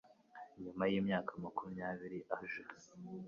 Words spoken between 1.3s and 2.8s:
makumyabiri aje